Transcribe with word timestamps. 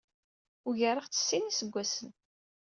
Ugareɣ-tt 0.67 1.19
s 1.19 1.25
sin 1.27 1.41
n 1.43 1.47
yiseggasen. 1.49 2.09